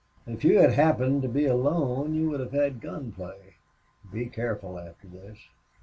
[0.25, 3.57] If you had happened to be alone you would have had gunplay.
[4.11, 5.37] Be careful after this."